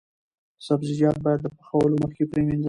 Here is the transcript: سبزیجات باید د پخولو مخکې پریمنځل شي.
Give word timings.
سبزیجات 0.67 1.17
باید 1.25 1.39
د 1.43 1.47
پخولو 1.57 1.95
مخکې 2.03 2.29
پریمنځل 2.31 2.57
شي. 2.57 2.59